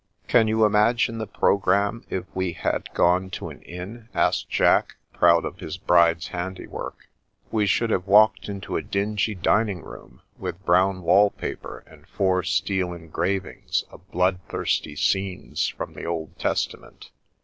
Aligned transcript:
"Can't 0.27 0.49
you 0.49 0.65
imagine 0.65 1.19
the 1.19 1.27
programme 1.27 2.07
if 2.09 2.25
we 2.33 2.53
had 2.53 2.91
gone 2.91 3.29
to 3.37 3.49
an 3.49 3.61
inn?" 3.61 4.09
asked 4.15 4.49
Jack, 4.49 4.95
proud 5.13 5.45
of 5.45 5.59
his 5.59 5.77
bride's 5.77 6.29
handiwork." 6.29 7.07
We 7.51 7.67
should 7.67 7.91
have 7.91 8.07
walked 8.07 8.49
into 8.49 8.75
a 8.77 8.81
dingy 8.81 9.35
dining 9.35 9.83
room, 9.83 10.23
with 10.39 10.65
brown 10.65 11.03
wallpaper 11.03 11.83
and 11.85 12.07
four 12.07 12.41
steel 12.41 12.93
engravings 12.93 13.83
of 13.91 14.09
bloodthirsty 14.09 14.95
scenes 14.95 15.67
from 15.67 15.93
the 15.93 16.05
Old 16.05 16.35
Tes 16.39 16.65
tament. 16.65 17.11